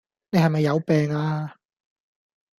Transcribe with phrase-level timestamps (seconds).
[0.31, 1.55] 你係咪有病呀